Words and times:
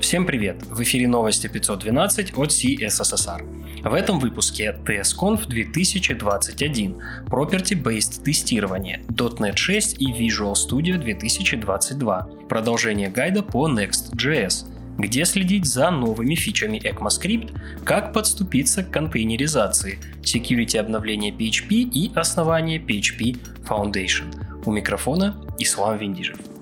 Всем 0.00 0.26
привет! 0.26 0.62
В 0.66 0.82
эфире 0.82 1.08
новости 1.08 1.46
512 1.46 2.36
от 2.36 2.50
CSSR. 2.50 3.88
В 3.88 3.94
этом 3.94 4.18
выпуске 4.18 4.76
TSConf 4.84 5.46
2021, 5.46 7.02
Property-Based 7.26 8.22
тестирование, 8.22 9.02
.NET 9.08 9.56
6 9.56 10.02
и 10.02 10.12
Visual 10.12 10.54
Studio 10.54 10.98
2022, 10.98 12.28
продолжение 12.48 13.08
гайда 13.08 13.42
по 13.42 13.68
Next.js, 13.68 14.66
где 14.98 15.24
следить 15.24 15.64
за 15.64 15.90
новыми 15.90 16.34
фичами 16.34 16.78
ECMAScript, 16.78 17.84
как 17.84 18.12
подступиться 18.12 18.82
к 18.82 18.90
контейнеризации, 18.90 19.98
security 20.22 20.76
обновления 20.76 21.30
PHP 21.30 21.74
и 21.74 22.12
основание 22.14 22.78
PHP 22.78 23.38
Foundation. 23.68 24.34
У 24.66 24.72
микрофона 24.72 25.36
Ислам 25.58 25.98
Виндижев. 25.98 26.53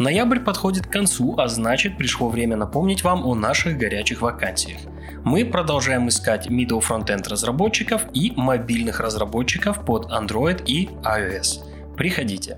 Ноябрь 0.00 0.40
подходит 0.40 0.86
к 0.86 0.90
концу, 0.90 1.34
а 1.36 1.46
значит 1.46 1.98
пришло 1.98 2.30
время 2.30 2.56
напомнить 2.56 3.04
вам 3.04 3.26
о 3.26 3.34
наших 3.34 3.76
горячих 3.76 4.22
вакансиях. 4.22 4.80
Мы 5.26 5.44
продолжаем 5.44 6.08
искать 6.08 6.46
middle 6.46 6.80
frontend 6.80 7.28
разработчиков 7.28 8.06
и 8.14 8.32
мобильных 8.34 9.00
разработчиков 9.00 9.84
под 9.84 10.10
Android 10.10 10.64
и 10.64 10.86
iOS. 10.86 11.96
Приходите. 11.98 12.56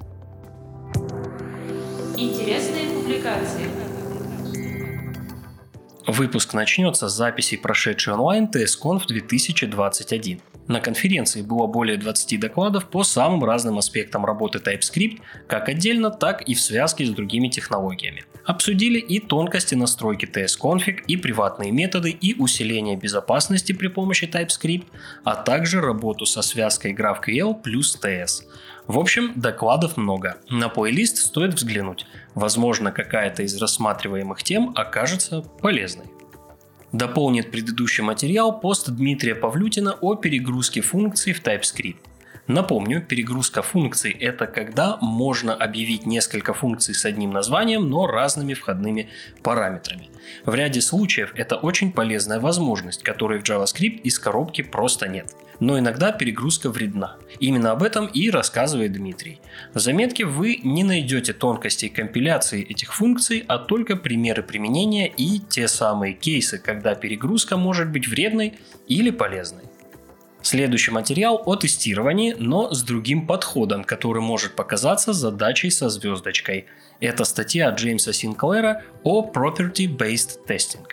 Интересные 2.17 2.87
публикации. 2.95 3.67
Выпуск 6.07 6.55
начнется 6.55 7.09
с 7.09 7.13
записей 7.13 7.59
прошедшей 7.59 8.13
онлайн 8.15 8.49
TSConf 8.55 9.09
2021. 9.09 10.41
На 10.69 10.81
конференции 10.81 11.43
было 11.43 11.67
более 11.67 11.97
20 11.97 12.39
докладов 12.39 12.89
по 12.89 13.03
самым 13.03 13.45
разным 13.45 13.79
аспектам 13.79 14.25
работы 14.25 14.59
TypeScript, 14.59 15.21
как 15.49 15.69
отдельно, 15.69 16.11
так 16.11 16.43
и 16.43 16.55
в 16.55 16.61
связке 16.61 17.05
с 17.05 17.11
другими 17.11 17.49
технологиями. 17.49 18.25
Обсудили 18.45 18.99
и 18.99 19.21
тонкости 19.21 19.75
настройки 19.75 20.25
TS-config, 20.25 21.03
и 21.07 21.17
приватные 21.17 21.71
методы, 21.71 22.11
и 22.11 22.35
усиление 22.41 22.97
безопасности 22.97 23.73
при 23.73 23.89
помощи 23.89 24.25
TypeScript, 24.25 24.87
а 25.25 25.35
также 25.35 25.81
работу 25.81 26.27
со 26.27 26.43
связкой 26.43 26.95
GraphQL 26.95 27.61
плюс 27.63 27.99
TS. 28.03 28.45
В 28.87 28.99
общем, 28.99 29.33
докладов 29.37 29.97
много. 29.97 30.39
На 30.51 30.69
плейлист 30.69 31.19
стоит 31.19 31.55
взглянуть. 31.55 32.07
Возможно, 32.35 32.91
какая-то 32.91 33.43
из 33.43 33.57
рассматриваемых 33.61 34.43
тем 34.43 34.73
окажется 34.75 35.43
полезной. 35.61 36.07
Дополнит 36.93 37.51
предыдущий 37.51 38.05
материал 38.05 38.61
пост 38.61 38.91
Дмитрия 38.91 39.35
Павлютина 39.35 39.97
о 40.03 40.15
перегрузке 40.15 40.83
функций 40.83 41.33
в 41.33 41.43
TypeScript. 41.43 41.97
Напомню, 42.49 43.01
перегрузка 43.01 43.63
функций– 43.63 44.11
это 44.21 44.49
когда 44.49 44.99
можно 45.01 45.55
объявить 45.55 46.07
несколько 46.07 46.53
функций 46.55 46.93
с 46.93 47.05
одним 47.05 47.31
названием, 47.31 47.89
но 47.89 48.09
разными 48.09 48.55
входными 48.55 49.09
параметрами. 49.45 50.09
В 50.45 50.53
ряде 50.53 50.81
случаев 50.81 51.33
это 51.37 51.55
очень 51.55 51.93
полезная 51.93 52.41
возможность, 52.41 53.05
которой 53.05 53.39
в 53.39 53.45
JavaScript 53.45 54.01
из 54.03 54.19
коробки 54.19 54.63
просто 54.63 55.07
нет. 55.07 55.37
Но 55.61 55.79
иногда 55.79 56.11
перегрузка 56.11 56.69
вредна. 56.69 57.17
Именно 57.39 57.71
об 57.71 57.85
этом 57.85 58.07
и 58.07 58.29
рассказывает 58.29 58.93
Дмитрий. 58.93 59.41
В 59.73 59.79
заметке 59.79 60.25
вы 60.25 60.59
не 60.65 60.83
найдете 60.83 61.35
тонкостей 61.35 61.91
компиляции 61.91 62.65
этих 62.65 62.93
функций, 62.93 63.45
а 63.47 63.59
только 63.59 63.95
примеры 63.95 64.43
применения 64.43 65.07
и 65.07 65.39
те 65.39 65.69
самые 65.69 66.15
кейсы, 66.15 66.59
когда 66.59 66.97
перегрузка 66.97 67.57
может 67.57 67.91
быть 67.91 68.09
вредной 68.09 68.55
или 68.89 69.11
полезной. 69.11 69.63
Следующий 70.43 70.91
материал 70.91 71.41
о 71.47 71.55
тестировании, 71.55 72.35
но 72.37 72.75
с 72.75 72.83
другим 72.83 73.29
подходом, 73.29 73.85
который 73.85 74.21
может 74.21 74.57
показаться 74.57 75.13
задачей 75.13 75.71
со 75.71 75.89
звездочкой. 75.89 76.67
Это 76.99 77.25
статья 77.25 77.71
Джеймса 77.71 78.13
Синклера 78.13 78.83
о 79.05 79.31
Property-Based 79.31 80.41
Testing. 80.49 80.85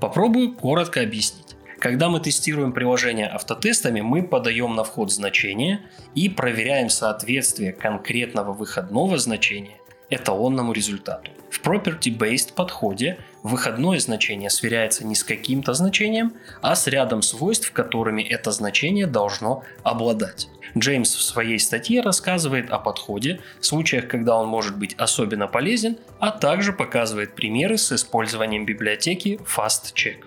Попробую 0.00 0.54
коротко 0.54 1.02
объяснить. 1.02 1.56
Когда 1.78 2.08
мы 2.08 2.18
тестируем 2.18 2.72
приложение 2.72 3.28
автотестами, 3.28 4.00
мы 4.00 4.24
подаем 4.24 4.74
на 4.74 4.82
вход 4.82 5.12
значение 5.12 5.82
и 6.16 6.28
проверяем 6.28 6.88
соответствие 6.88 7.72
конкретного 7.72 8.52
выходного 8.52 9.18
значения 9.18 9.78
эталонному 10.10 10.72
результату. 10.72 11.30
В 11.50 11.62
property-based 11.62 12.54
подходе 12.54 13.18
выходное 13.42 13.98
значение 13.98 14.50
сверяется 14.50 15.06
не 15.06 15.14
с 15.14 15.24
каким-то 15.24 15.74
значением, 15.74 16.34
а 16.60 16.74
с 16.74 16.86
рядом 16.86 17.22
свойств, 17.22 17.72
которыми 17.72 18.22
это 18.22 18.50
значение 18.50 19.06
должно 19.06 19.64
обладать. 19.82 20.48
Джеймс 20.76 21.14
в 21.14 21.22
своей 21.22 21.58
статье 21.58 22.02
рассказывает 22.02 22.70
о 22.70 22.78
подходе, 22.78 23.40
случаях, 23.60 24.08
когда 24.08 24.36
он 24.36 24.48
может 24.48 24.76
быть 24.76 24.94
особенно 24.98 25.46
полезен, 25.46 25.96
а 26.18 26.30
также 26.30 26.72
показывает 26.72 27.34
примеры 27.34 27.78
с 27.78 27.92
использованием 27.92 28.66
библиотеки 28.66 29.40
FastCheck. 29.46 30.24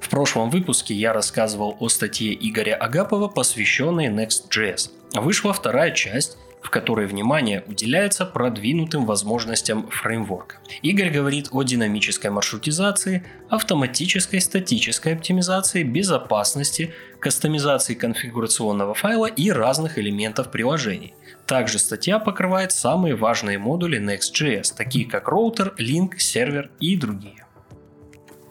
В 0.00 0.08
прошлом 0.08 0.50
выпуске 0.50 0.94
я 0.94 1.12
рассказывал 1.12 1.76
о 1.78 1.88
статье 1.88 2.34
Игоря 2.34 2.74
Агапова, 2.74 3.28
посвященной 3.28 4.08
Next.js. 4.08 4.90
Вышла 5.14 5.52
вторая 5.52 5.92
часть, 5.92 6.36
в 6.62 6.70
которой 6.70 7.06
внимание 7.06 7.64
уделяется 7.66 8.24
продвинутым 8.24 9.04
возможностям 9.04 9.88
фреймворка. 9.90 10.56
Игорь 10.82 11.10
говорит 11.10 11.48
о 11.50 11.62
динамической 11.62 12.30
маршрутизации, 12.30 13.24
автоматической 13.48 14.40
статической 14.40 15.14
оптимизации, 15.14 15.82
безопасности, 15.82 16.94
кастомизации 17.18 17.94
конфигурационного 17.94 18.94
файла 18.94 19.26
и 19.26 19.50
разных 19.50 19.98
элементов 19.98 20.50
приложений. 20.50 21.14
Также 21.46 21.78
статья 21.78 22.18
покрывает 22.18 22.72
самые 22.72 23.16
важные 23.16 23.58
модули 23.58 24.00
Next.js, 24.00 24.74
такие 24.76 25.06
как 25.06 25.28
роутер, 25.28 25.74
link, 25.78 26.18
сервер 26.18 26.70
и 26.80 26.96
другие. 26.96 27.44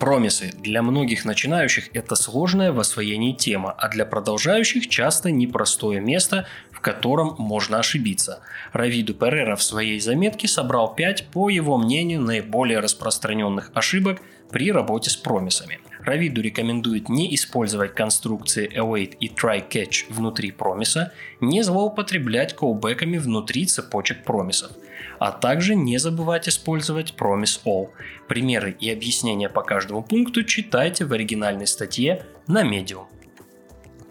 Промисы. 0.02 0.50
Для 0.58 0.82
многих 0.82 1.26
начинающих 1.26 1.96
это 1.96 2.16
сложная 2.16 2.72
в 2.72 2.80
освоении 2.80 3.34
тема, 3.34 3.72
а 3.78 3.88
для 3.88 4.04
продолжающих 4.04 4.90
часто 4.90 5.30
непростое 5.30 6.02
место, 6.02 6.48
в 6.72 6.80
котором 6.82 7.36
можно 7.38 7.78
ошибиться. 7.78 8.40
Равиду 8.74 9.14
Перера 9.14 9.56
в 9.56 9.62
своей 9.62 10.00
заметке 10.00 10.48
собрал 10.48 10.96
5, 10.96 11.28
по 11.28 11.50
его 11.50 11.78
мнению, 11.78 12.22
наиболее 12.22 12.80
распространенных 12.80 13.70
ошибок 13.76 14.24
при 14.50 14.72
работе 14.72 15.12
с 15.12 15.16
промисами. 15.16 15.80
Равиду 16.04 16.42
рекомендует 16.42 17.08
не 17.08 17.36
использовать 17.36 17.94
конструкции 17.94 18.76
await 18.76 19.16
и 19.20 19.28
try 19.28 19.64
catch 19.70 20.12
внутри 20.12 20.50
промиса, 20.50 21.14
не 21.42 21.62
злоупотреблять 21.62 22.56
колбеками 22.56 23.20
внутри 23.20 23.68
цепочек 23.68 24.24
промисов, 24.24 24.72
а 25.22 25.32
также 25.32 25.76
не 25.76 26.00
забывать 26.00 26.50
использовать 26.50 27.14
promise 27.16 27.62
all. 27.64 27.90
Примеры 28.28 28.76
и 28.80 28.90
объяснения 28.90 29.50
по 29.50 29.62
каждому 29.62 30.02
пункту 30.02 30.44
читайте 30.44 31.06
в 31.06 31.14
оригинальной 31.14 31.68
статье 31.68 32.26
на 32.48 32.64
Medium. 32.64 33.04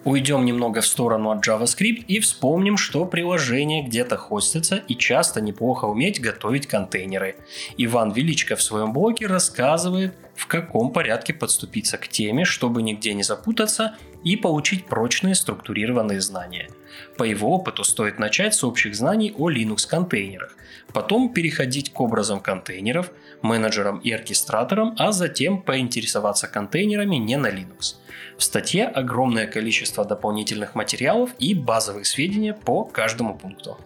Уйдем 0.04 0.44
немного 0.44 0.82
в 0.82 0.86
сторону 0.86 1.32
от 1.32 1.44
JavaScript 1.44 2.04
и 2.06 2.20
вспомним, 2.20 2.76
что 2.76 3.04
приложение 3.06 3.82
где-то 3.82 4.16
хостится 4.16 4.76
и 4.76 4.94
часто 4.94 5.40
неплохо 5.40 5.86
уметь 5.86 6.20
готовить 6.20 6.68
контейнеры. 6.68 7.34
Иван 7.76 8.12
Величко 8.12 8.54
в 8.54 8.62
своем 8.62 8.92
блоге 8.92 9.26
рассказывает, 9.26 10.14
в 10.36 10.46
каком 10.46 10.92
порядке 10.92 11.34
подступиться 11.34 11.98
к 11.98 12.06
теме, 12.06 12.44
чтобы 12.44 12.82
нигде 12.82 13.14
не 13.14 13.24
запутаться 13.24 13.96
и 14.24 14.36
получить 14.36 14.86
прочные 14.86 15.34
структурированные 15.34 16.20
знания. 16.20 16.68
По 17.16 17.24
его 17.24 17.54
опыту 17.54 17.84
стоит 17.84 18.18
начать 18.18 18.54
с 18.54 18.64
общих 18.64 18.94
знаний 18.94 19.34
о 19.36 19.50
Linux 19.50 19.88
контейнерах, 19.88 20.54
потом 20.92 21.32
переходить 21.32 21.92
к 21.92 22.00
образам 22.00 22.40
контейнеров, 22.40 23.10
менеджерам 23.42 23.98
и 23.98 24.10
оркестраторам, 24.10 24.94
а 24.98 25.12
затем 25.12 25.62
поинтересоваться 25.62 26.48
контейнерами 26.48 27.16
не 27.16 27.36
на 27.36 27.48
Linux. 27.48 27.96
В 28.36 28.42
статье 28.42 28.86
огромное 28.86 29.46
количество 29.46 30.04
дополнительных 30.04 30.74
материалов 30.74 31.30
и 31.38 31.54
базовых 31.54 32.06
сведений 32.06 32.52
по 32.52 32.84
каждому 32.84 33.36
пункту. 33.36 33.78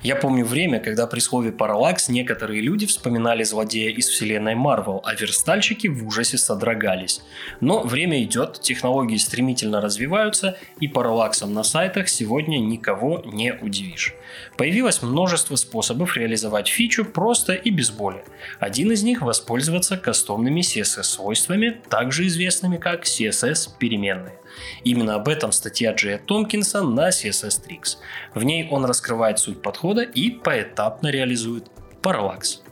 Я 0.00 0.14
помню 0.14 0.44
время, 0.44 0.78
когда 0.78 1.08
при 1.08 1.18
слове 1.18 1.50
«параллакс» 1.50 2.08
некоторые 2.08 2.60
люди 2.60 2.86
вспоминали 2.86 3.42
злодея 3.42 3.90
из 3.90 4.06
вселенной 4.06 4.54
Марвел, 4.54 5.00
а 5.04 5.16
верстальщики 5.16 5.88
в 5.88 6.06
ужасе 6.06 6.38
содрогались. 6.38 7.20
Но 7.60 7.82
время 7.82 8.22
идет, 8.22 8.60
технологии 8.60 9.16
стремительно 9.16 9.80
развиваются, 9.80 10.56
и 10.78 10.86
параллаксом 10.86 11.52
на 11.52 11.64
сайтах 11.64 12.08
сегодня 12.08 12.58
никого 12.58 13.22
не 13.24 13.54
удивишь. 13.54 14.14
Появилось 14.56 15.02
множество 15.02 15.56
способов 15.56 16.16
реализовать 16.16 16.68
фичу 16.68 17.04
просто 17.04 17.54
и 17.54 17.70
без 17.70 17.90
боли. 17.90 18.22
Один 18.60 18.92
из 18.92 19.02
них– 19.02 19.22
воспользоваться 19.22 19.96
кастомными 19.96 20.60
CSS-свойствами, 20.60 21.70
также 21.88 22.28
известными 22.28 22.76
как 22.76 23.02
CSS-переменные. 23.02 24.38
Именно 24.84 25.14
об 25.14 25.28
этом 25.28 25.52
статья 25.52 25.92
Джея 25.92 26.18
Томпкинса 26.18 26.82
на 26.82 27.08
CSS 27.10 27.62
Tricks. 27.66 27.96
В 28.34 28.44
ней 28.44 28.68
он 28.70 28.84
раскрывает 28.84 29.38
суть 29.38 29.62
подхода 29.62 30.02
и 30.02 30.30
поэтапно 30.30 31.08
реализует 31.08 31.70
параллакс. 32.02 32.62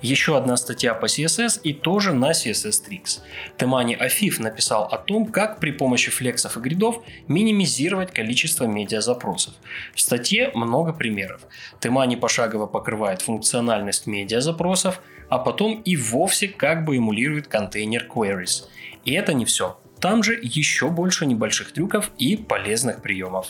Еще 0.00 0.36
одна 0.36 0.56
статья 0.56 0.94
по 0.94 1.06
CSS 1.06 1.60
и 1.64 1.72
тоже 1.72 2.12
на 2.12 2.30
CSS 2.30 2.84
Tricks. 2.88 3.20
Темани 3.56 3.94
Афиф 3.94 4.38
написал 4.38 4.84
о 4.84 4.96
том, 4.96 5.26
как 5.26 5.58
при 5.58 5.72
помощи 5.72 6.12
флексов 6.12 6.56
и 6.56 6.60
гридов 6.60 7.02
минимизировать 7.26 8.12
количество 8.12 8.64
медиазапросов. 8.64 9.54
В 9.94 10.00
статье 10.00 10.52
много 10.54 10.92
примеров. 10.92 11.42
Темани 11.80 12.14
пошагово 12.14 12.66
покрывает 12.66 13.22
функциональность 13.22 14.06
медиазапросов, 14.06 15.02
а 15.28 15.38
потом 15.38 15.82
и 15.82 15.96
вовсе 15.96 16.46
как 16.46 16.84
бы 16.84 16.96
эмулирует 16.96 17.48
контейнер 17.48 18.06
queries. 18.08 18.66
И 19.04 19.12
это 19.14 19.34
не 19.34 19.44
все. 19.44 19.80
Там 20.00 20.22
же 20.22 20.38
еще 20.40 20.90
больше 20.90 21.26
небольших 21.26 21.72
трюков 21.72 22.10
и 22.18 22.36
полезных 22.36 23.02
приемов. 23.02 23.48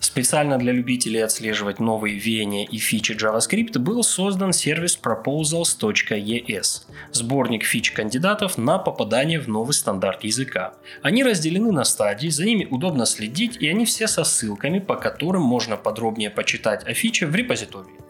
Специально 0.00 0.58
для 0.58 0.72
любителей 0.72 1.20
отслеживать 1.20 1.78
новые 1.78 2.18
веяния 2.18 2.64
и 2.64 2.78
фичи 2.78 3.12
JavaScript 3.12 3.78
был 3.78 4.02
создан 4.02 4.54
сервис 4.54 4.98
proposals.es, 5.00 6.82
сборник 7.12 7.64
фич 7.64 7.92
кандидатов 7.92 8.56
на 8.56 8.78
попадание 8.78 9.38
в 9.38 9.48
новый 9.48 9.74
стандарт 9.74 10.24
языка. 10.24 10.72
Они 11.02 11.22
разделены 11.22 11.70
на 11.70 11.84
стадии, 11.84 12.28
за 12.28 12.46
ними 12.46 12.66
удобно 12.70 13.04
следить, 13.04 13.58
и 13.60 13.68
они 13.68 13.84
все 13.84 14.08
со 14.08 14.24
ссылками, 14.24 14.78
по 14.78 14.96
которым 14.96 15.42
можно 15.42 15.76
подробнее 15.76 16.30
почитать 16.30 16.82
о 16.86 16.94
фиче 16.94 17.26
в 17.26 17.34
репозитории. 17.34 18.00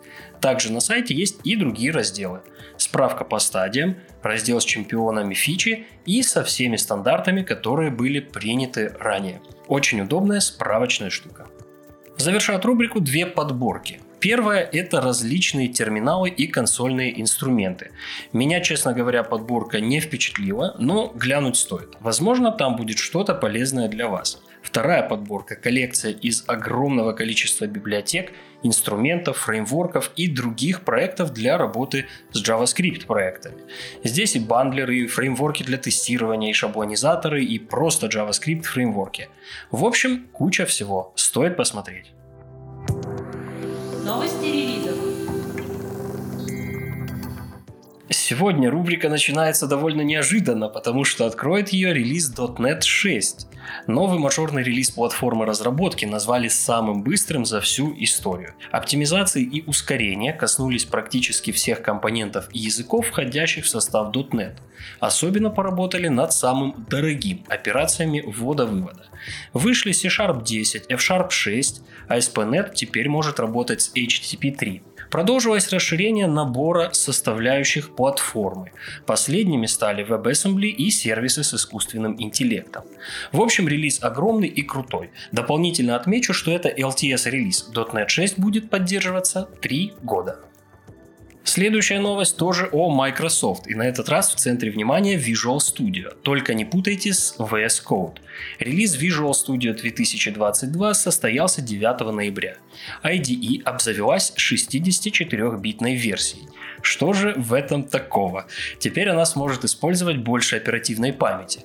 Также 0.41 0.73
на 0.73 0.81
сайте 0.81 1.15
есть 1.15 1.41
и 1.45 1.57
другие 1.57 1.91
разделы. 1.93 2.41
Справка 2.77 3.25
по 3.25 3.39
стадиям, 3.39 3.97
раздел 4.23 4.61
с 4.61 4.65
чемпионами 4.65 5.35
фичи 5.35 5.87
и 6.07 6.23
со 6.23 6.45
всеми 6.45 6.77
стандартами, 6.77 7.43
которые 7.43 7.91
были 7.91 8.21
приняты 8.21 8.95
ранее. 8.99 9.41
Очень 9.67 10.01
удобная 10.01 10.41
справочная 10.41 11.11
штука. 11.11 11.47
Завершают 12.17 12.65
рубрику 12.65 13.01
две 13.01 13.27
подборки. 13.27 14.01
Первое– 14.21 14.61
это 14.73 15.01
различные 15.01 15.69
терминалы 15.69 16.29
и 16.29 16.47
консольные 16.47 17.19
инструменты. 17.19 17.93
Меня, 18.35 18.61
честно 18.61 18.93
говоря, 18.93 19.23
подборка 19.23 19.81
не 19.81 20.01
впечатлила, 20.01 20.77
но 20.79 21.11
глянуть 21.15 21.57
стоит. 21.57 21.97
Возможно, 22.01 22.53
там 22.53 22.77
будет 22.77 22.99
что-то 22.99 23.35
полезное 23.35 23.89
для 23.89 24.09
вас. 24.09 24.43
Вторая 24.63 25.03
подборка– 25.03 25.57
коллекция 25.63 26.13
из 26.13 26.45
огромного 26.47 27.13
количества 27.13 27.67
библиотек, 27.67 28.33
инструментов, 28.63 29.39
фреймворков 29.39 30.11
и 30.17 30.29
других 30.29 30.83
проектов 30.83 31.33
для 31.33 31.57
работы 31.57 32.07
с 32.33 32.47
JavaScript 32.47 33.07
проектами. 33.07 33.57
Здесь 34.05 34.37
и 34.37 34.39
бандлеры, 34.39 34.99
и 34.99 35.07
фреймворки 35.07 35.63
для 35.63 35.79
тестирования, 35.79 36.51
и 36.51 36.53
шаблонизаторы, 36.53 37.43
и 37.43 37.59
просто 37.59 38.07
JavaScript 38.07 38.63
фреймворки. 38.63 39.29
В 39.71 39.85
общем, 39.85 40.27
куча 40.33 40.67
всего. 40.67 41.13
Стоит 41.17 41.57
посмотреть. 41.57 42.13
Новости 44.05 44.60
Сегодня 48.13 48.73
рубрика 48.73 49.09
начинается 49.09 49.69
довольно 49.69 50.01
неожиданно, 50.01 50.69
потому 50.69 51.05
что 51.05 51.27
откроет 51.27 51.69
ее 51.69 51.95
релиз 51.95 52.35
.NET 52.35 52.83
6. 52.83 53.47
Новый 53.87 54.19
мажорный 54.19 54.65
релиз 54.65 54.91
платформы 54.91 55.47
разработки 55.47 56.07
назвали 56.07 56.49
самым 56.49 57.05
быстрым 57.05 57.45
за 57.45 57.61
всю 57.61 57.95
историю. 58.03 58.55
Оптимизации 58.73 59.45
и 59.45 59.63
ускорения 59.65 60.33
коснулись 60.33 60.87
практически 60.87 61.53
всех 61.53 61.83
компонентов 61.83 62.49
и 62.53 62.59
языков, 62.59 63.07
входящих 63.07 63.65
в 63.65 63.69
состав 63.69 64.13
.NET. 64.13 64.57
Особенно 64.99 65.51
поработали 65.51 66.09
над 66.09 66.33
самым 66.33 66.85
дорогим 66.91 67.45
операциями 67.49 68.25
ввода-вывода. 68.27 69.07
Вышли 69.53 69.93
C-Sharp 69.93 70.43
10, 70.43 70.87
F-Sharp 70.89 71.31
6, 71.31 71.83
а 72.09 72.19
ASP.NET 72.19 72.75
теперь 72.75 73.09
может 73.09 73.39
работать 73.39 73.83
с 73.83 73.95
HTTP 73.95 74.57
3. 74.57 74.83
Продолжилось 75.11 75.69
расширение 75.73 76.27
набора 76.27 76.91
составляющих 76.93 77.97
платформы. 77.97 78.73
Последними 79.07 79.67
стали 79.67 80.07
WebAssembly 80.07 80.69
и 80.69 80.91
сервисы 80.91 81.43
с 81.43 81.53
искусственным 81.53 82.15
интеллектом. 82.19 82.85
В 83.33 83.41
общем, 83.41 83.67
релиз 83.67 84.03
огромный 84.03 84.49
и 84.49 84.63
крутой. 84.63 85.11
Дополнительно 85.33 85.97
отмечу, 85.97 86.33
что 86.33 86.53
это 86.53 86.69
LTS 86.69 87.29
релиз. 87.29 87.69
.NET 87.75 88.09
6 88.09 88.39
будет 88.39 88.71
поддерживаться 88.71 89.49
3 89.61 89.95
года. 90.03 90.39
Следующая 91.53 91.99
новость 91.99 92.37
тоже 92.37 92.69
о 92.71 92.91
Microsoft, 92.91 93.67
и 93.67 93.75
на 93.75 93.83
этот 93.83 94.09
раз 94.09 94.33
в 94.33 94.37
центре 94.37 94.71
внимания 94.71 95.17
Visual 95.17 95.57
Studio. 95.57 96.15
Только 96.23 96.55
не 96.55 96.65
путайте 96.65 97.13
с 97.13 97.35
VS 97.39 97.83
Code. 97.85 98.19
Релиз 98.61 98.97
Visual 98.97 99.33
Studio 99.33 99.75
2022 99.75 100.95
состоялся 100.95 101.61
9 101.61 102.15
ноября. 102.15 102.55
IDE 103.03 103.63
обзавелась 103.65 104.33
64-битной 104.37 105.97
версией. 105.97 106.47
Что 106.83 107.13
же 107.15 107.35
в 107.37 107.53
этом 107.53 107.83
такого? 107.83 108.47
Теперь 108.79 109.09
она 109.09 109.27
сможет 109.27 109.65
использовать 109.65 110.19
больше 110.19 110.55
оперативной 110.55 111.13
памяти. 111.13 111.63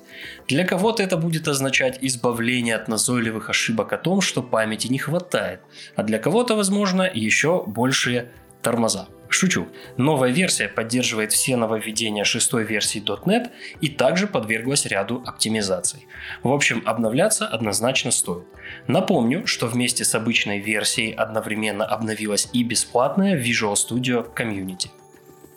Для 0.48 0.64
кого-то 0.64 1.04
это 1.04 1.16
будет 1.16 1.46
означать 1.46 1.98
избавление 2.00 2.74
от 2.74 2.88
назойливых 2.88 3.50
ошибок 3.50 3.92
о 3.92 3.98
том, 3.98 4.20
что 4.20 4.42
памяти 4.42 4.88
не 4.88 4.98
хватает, 4.98 5.60
а 5.94 6.02
для 6.02 6.18
кого-то, 6.18 6.56
возможно, 6.56 7.08
еще 7.08 7.62
большие 7.64 8.32
тормоза. 8.62 9.06
Шучу. 9.36 9.68
Новая 9.98 10.30
версия 10.30 10.66
поддерживает 10.66 11.30
все 11.30 11.56
нововведения 11.56 12.24
шестой 12.24 12.64
версии 12.64 13.02
.NET 13.02 13.50
и 13.82 13.88
также 13.88 14.26
подверглась 14.26 14.86
ряду 14.86 15.22
оптимизаций. 15.26 16.06
В 16.42 16.50
общем, 16.50 16.82
обновляться 16.86 17.46
однозначно 17.46 18.12
стоит. 18.12 18.46
Напомню, 18.86 19.46
что 19.46 19.66
вместе 19.66 20.06
с 20.06 20.14
обычной 20.14 20.60
версией 20.60 21.12
одновременно 21.12 21.84
обновилась 21.84 22.48
и 22.54 22.64
бесплатная 22.64 23.38
Visual 23.38 23.74
Studio 23.74 24.26
Community. 24.34 24.88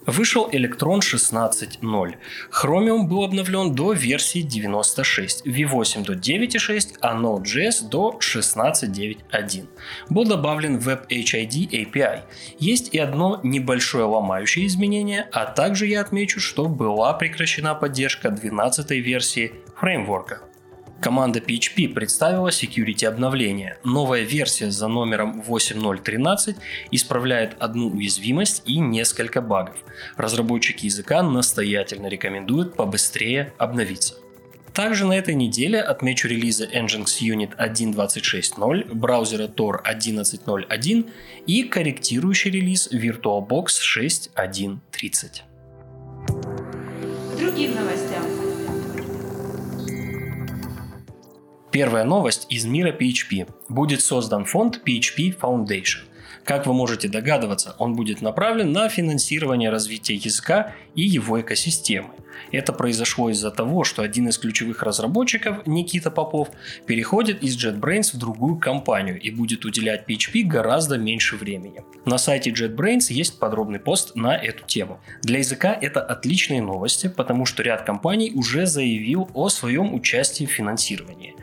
Вышел 0.05 0.49
Electron 0.49 0.99
16.0. 0.99 2.15
Chromium 2.51 3.03
был 3.03 3.23
обновлен 3.23 3.75
до 3.75 3.93
версии 3.93 4.41
96, 4.41 5.45
V8 5.45 6.03
до 6.03 6.13
9.6, 6.13 6.97
а 7.01 7.15
Node.js 7.15 7.89
до 7.89 8.17
16.9.1. 8.19 9.67
Был 10.09 10.25
добавлен 10.25 10.77
WebHID 10.77 11.69
API. 11.69 12.21
Есть 12.59 12.93
и 12.93 12.97
одно 12.97 13.39
небольшое 13.43 14.05
ломающее 14.05 14.65
изменение, 14.67 15.27
а 15.31 15.45
также 15.45 15.85
я 15.85 16.01
отмечу, 16.01 16.39
что 16.39 16.67
была 16.67 17.13
прекращена 17.13 17.75
поддержка 17.75 18.29
12 18.29 18.91
версии 18.91 19.53
фреймворка. 19.75 20.48
Команда 21.01 21.39
PHP 21.39 21.93
представила 21.93 22.49
security 22.49 23.05
обновление. 23.05 23.77
Новая 23.83 24.21
версия 24.23 24.69
за 24.69 24.87
номером 24.87 25.41
8.0.13 25.47 26.55
исправляет 26.91 27.55
одну 27.59 27.87
уязвимость 27.87 28.63
и 28.65 28.79
несколько 28.79 29.41
багов. 29.41 29.77
Разработчики 30.17 30.85
языка 30.85 31.23
настоятельно 31.23 32.07
рекомендуют 32.07 32.75
побыстрее 32.75 33.53
обновиться. 33.57 34.15
Также 34.73 35.05
на 35.05 35.13
этой 35.13 35.35
неделе 35.35 35.81
отмечу 35.81 36.27
релизы 36.27 36.69
Nginx 36.71 37.21
Unit 37.21 37.57
1.26.0, 37.57 38.93
браузера 38.93 39.47
Tor 39.47 39.81
11.0.1 39.83 41.09
и 41.47 41.63
корректирующий 41.63 42.51
релиз 42.51 42.89
VirtualBox 42.91 43.65
6.1.30. 43.97 45.41
Другим 47.37 47.75
новостям. 47.75 48.38
Первая 51.71 52.03
новость 52.03 52.47
из 52.49 52.65
мира 52.65 52.91
PHP. 52.91 53.47
Будет 53.69 54.01
создан 54.01 54.45
фонд 54.45 54.81
PHP 54.83 55.37
Foundation. 55.39 55.99
Как 56.43 56.65
вы 56.65 56.73
можете 56.73 57.07
догадываться, 57.07 57.75
он 57.77 57.93
будет 57.93 58.23
направлен 58.23 58.71
на 58.71 58.89
финансирование 58.89 59.69
развития 59.69 60.15
языка 60.15 60.73
и 60.95 61.03
его 61.03 61.39
экосистемы. 61.39 62.09
Это 62.51 62.73
произошло 62.73 63.29
из-за 63.29 63.51
того, 63.51 63.83
что 63.83 64.01
один 64.01 64.29
из 64.29 64.37
ключевых 64.37 64.81
разработчиков, 64.81 65.67
Никита 65.67 66.09
Попов, 66.09 66.49
переходит 66.87 67.43
из 67.43 67.63
JetBrains 67.63 68.13
в 68.13 68.17
другую 68.17 68.57
компанию 68.57 69.19
и 69.19 69.29
будет 69.29 69.65
уделять 69.65 70.09
PHP 70.09 70.43
гораздо 70.43 70.97
меньше 70.97 71.35
времени. 71.35 71.83
На 72.05 72.17
сайте 72.17 72.49
JetBrains 72.49 73.11
есть 73.13 73.39
подробный 73.39 73.79
пост 73.79 74.15
на 74.15 74.35
эту 74.35 74.65
тему. 74.65 74.99
Для 75.21 75.39
языка 75.39 75.77
это 75.79 76.01
отличные 76.01 76.61
новости, 76.61 77.07
потому 77.07 77.45
что 77.45 77.61
ряд 77.61 77.83
компаний 77.83 78.31
уже 78.33 78.65
заявил 78.65 79.29
о 79.33 79.49
своем 79.49 79.93
участии 79.93 80.45
в 80.45 80.51
финансировании. 80.51 81.35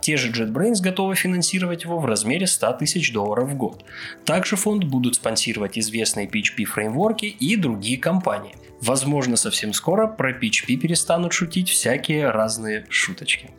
Те 0.00 0.16
же 0.16 0.30
JetBrains 0.30 0.80
готовы 0.82 1.14
финансировать 1.14 1.84
его 1.84 1.98
в 1.98 2.06
размере 2.06 2.46
100 2.46 2.72
тысяч 2.74 3.12
долларов 3.12 3.50
в 3.50 3.56
год. 3.56 3.84
Также 4.24 4.56
фонд 4.56 4.84
будут 4.84 5.16
спонсировать 5.16 5.78
известные 5.78 6.28
PHP 6.28 6.64
фреймворки 6.64 7.26
и 7.26 7.56
другие 7.56 7.98
компании. 7.98 8.54
Возможно, 8.80 9.36
совсем 9.36 9.72
скоро 9.72 10.06
про 10.06 10.32
PHP 10.32 10.76
перестанут 10.76 11.32
шутить 11.32 11.70
всякие 11.70 12.30
разные 12.30 12.86
шуточки. 12.90 13.50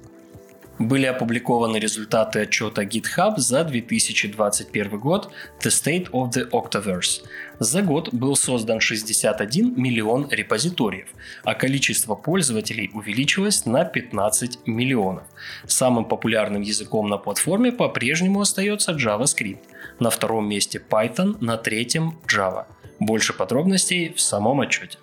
Были 0.80 1.06
опубликованы 1.06 1.78
результаты 1.78 2.42
отчета 2.42 2.84
GitHub 2.84 3.38
за 3.38 3.64
2021 3.64 5.00
год 5.00 5.32
The 5.62 5.70
State 5.70 6.12
of 6.12 6.32
the 6.32 6.50
Octaverse. 6.50 7.24
За 7.60 7.82
год 7.82 8.14
был 8.14 8.36
создан 8.36 8.82
61 8.82 9.82
миллион 9.82 10.28
репозиториев, 10.30 11.08
а 11.46 11.56
количество 11.56 12.16
пользователей 12.16 12.92
увеличилось 12.94 13.66
на 13.66 13.86
15 13.86 14.68
миллионов. 14.68 15.24
Самым 15.66 16.04
популярным 16.04 16.62
языком 16.62 17.08
на 17.08 17.18
платформе 17.18 17.72
по-прежнему 17.72 18.42
остается 18.42 18.92
JavaScript. 18.92 19.60
На 20.00 20.10
втором 20.10 20.50
месте 20.50 20.82
Python, 20.90 21.38
на 21.40 21.56
третьем 21.56 22.20
Java. 22.28 22.66
Больше 23.00 23.32
подробностей 23.32 24.14
в 24.14 24.20
самом 24.20 24.60
отчете. 24.60 24.98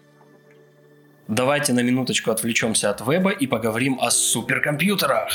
Давайте 1.28 1.72
на 1.72 1.80
минуточку 1.80 2.32
отвлечемся 2.32 2.90
от 2.90 3.00
веба 3.06 3.30
и 3.30 3.46
поговорим 3.46 3.96
о 4.00 4.10
суперкомпьютерах. 4.10 5.30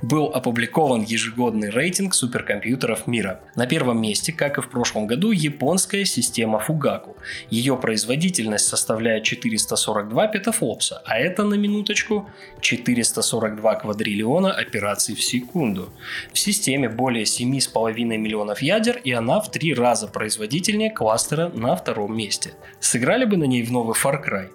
Был 0.00 0.26
опубликован 0.26 1.02
ежегодный 1.02 1.68
рейтинг 1.68 2.14
суперкомпьютеров 2.14 3.06
мира. 3.06 3.40
На 3.54 3.66
первом 3.66 4.00
месте, 4.00 4.32
как 4.32 4.56
и 4.56 4.62
в 4.62 4.70
прошлом 4.70 5.06
году, 5.06 5.32
японская 5.32 6.06
система 6.06 6.64
Fugaku. 6.66 7.14
Ее 7.50 7.76
производительность 7.76 8.68
составляет 8.68 9.24
442 9.24 10.28
петафлопса, 10.28 11.02
а 11.04 11.18
это 11.18 11.44
на 11.44 11.54
минуточку 11.54 12.30
442 12.62 13.74
квадриллиона 13.74 14.52
операций 14.54 15.14
в 15.14 15.22
секунду. 15.22 15.92
В 16.32 16.38
системе 16.38 16.88
более 16.88 17.24
7,5 17.24 17.92
миллионов 18.16 18.62
ядер, 18.62 18.96
и 19.04 19.12
она 19.12 19.40
в 19.40 19.50
три 19.50 19.74
раза 19.74 20.06
производительнее 20.06 20.90
кластера 20.90 21.50
на 21.52 21.76
втором 21.76 22.16
месте. 22.16 22.54
Сыграли 22.80 23.26
бы 23.26 23.36
на 23.36 23.44
ней 23.44 23.62
в 23.62 23.70
новый 23.70 23.94
Far 23.94 24.24
Cry? 24.24 24.48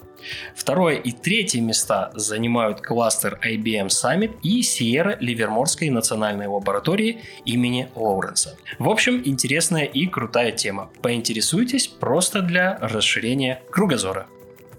Второе 0.55 0.95
и 0.95 1.11
третье 1.11 1.61
места 1.61 2.11
занимают 2.15 2.81
кластер 2.81 3.39
IBM 3.43 3.87
Summit 3.87 4.37
и 4.41 4.61
Sierra 4.61 5.17
Ливерморской 5.19 5.89
национальной 5.89 6.47
лаборатории 6.47 7.21
имени 7.45 7.89
Лоуренса. 7.95 8.57
В 8.79 8.89
общем, 8.89 9.21
интересная 9.25 9.85
и 9.85 10.07
крутая 10.07 10.51
тема. 10.51 10.89
Поинтересуйтесь 11.01 11.87
просто 11.87 12.41
для 12.41 12.77
расширения 12.79 13.61
кругозора. 13.69 14.27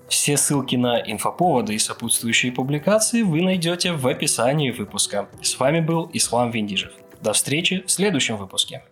Все 0.08 0.36
ссылки 0.36 0.76
на 0.76 1.00
инфоповоды 1.00 1.74
и 1.74 1.78
сопутствующие 1.78 2.52
публикации 2.52 3.22
вы 3.22 3.42
найдете 3.42 3.92
в 3.92 4.06
описании 4.06 4.70
выпуска. 4.70 5.28
С 5.42 5.58
вами 5.58 5.80
был 5.80 6.10
Ислам 6.12 6.50
Виндижев. 6.50 6.92
До 7.20 7.32
встречи 7.32 7.82
в 7.86 7.90
следующем 7.90 8.36
выпуске. 8.36 8.82